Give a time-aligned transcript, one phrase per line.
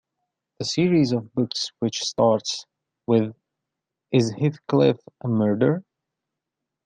[0.57, 2.65] The series of books which starts
[3.05, 3.35] with
[4.11, 5.83] Is Heathcliff a murderer?